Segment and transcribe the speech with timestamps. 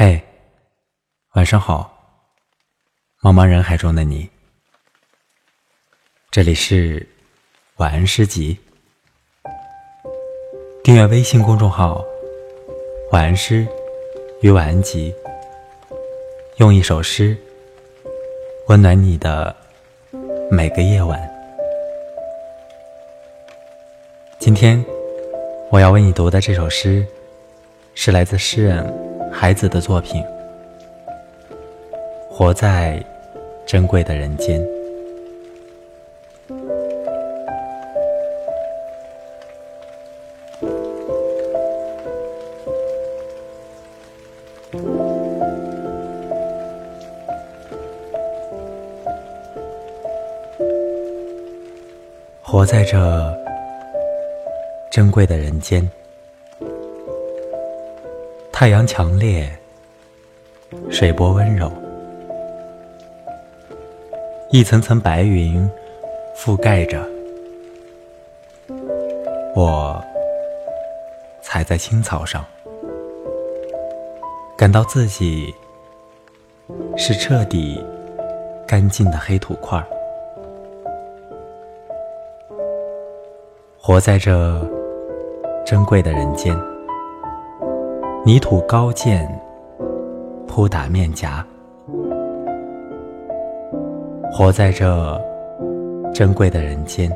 [0.00, 0.22] 嘿，
[1.34, 1.92] 晚上好，
[3.20, 4.30] 茫茫人海中的你。
[6.30, 7.04] 这里是
[7.78, 8.56] 晚安诗集，
[10.84, 12.04] 订阅微信公众号
[13.10, 13.66] “晚安诗
[14.40, 15.12] 与晚安集”，
[16.58, 17.36] 用一首诗
[18.68, 19.52] 温暖你的
[20.48, 21.20] 每个夜晚。
[24.38, 24.80] 今天
[25.72, 27.04] 我要为你读的这首诗，
[27.96, 29.07] 是来自诗人。
[29.32, 30.22] 孩子的作品，
[32.28, 33.02] 活在
[33.66, 34.60] 珍贵的人间，
[52.42, 52.98] 活在这
[54.90, 55.88] 珍贵的人间。
[58.60, 59.48] 太阳强烈，
[60.90, 61.70] 水波温柔，
[64.50, 65.70] 一层层白云
[66.36, 67.00] 覆盖着
[69.54, 70.04] 我，
[71.40, 72.44] 踩在青草上，
[74.56, 75.54] 感到自己
[76.96, 77.80] 是彻底
[78.66, 79.80] 干净的黑土块，
[83.80, 84.60] 活在这
[85.64, 86.52] 珍贵的人间。
[88.28, 89.26] 泥土高见，
[90.46, 91.42] 扑打面颊，
[94.30, 95.18] 活在这
[96.12, 97.10] 珍贵的人间。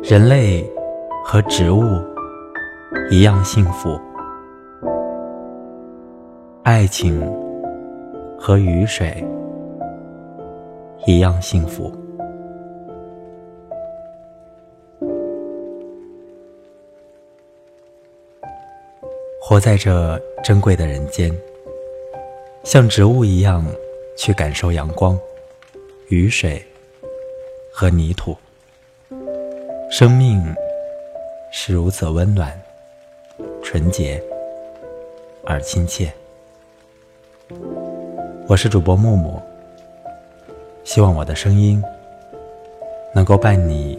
[0.00, 0.64] 人类
[1.24, 1.82] 和植物
[3.10, 3.98] 一样幸福，
[6.62, 7.20] 爱情
[8.38, 9.26] 和雨水
[11.08, 11.90] 一样幸福。
[19.48, 21.34] 活在这珍贵的人间，
[22.64, 23.64] 像植物一样
[24.14, 25.18] 去感受阳光、
[26.10, 26.62] 雨水
[27.72, 28.36] 和泥土。
[29.90, 30.54] 生命
[31.50, 32.60] 是如此温暖、
[33.62, 34.22] 纯洁
[35.46, 36.12] 而亲切。
[38.46, 39.40] 我是主播木木，
[40.84, 41.82] 希望我的声音
[43.14, 43.98] 能够伴你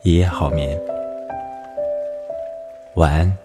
[0.00, 0.80] 一夜好眠。
[2.94, 3.41] 晚安。